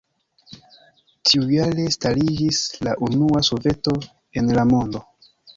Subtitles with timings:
[1.31, 3.97] Tiujare stariĝis la unua soveto
[4.43, 5.07] en la mondo.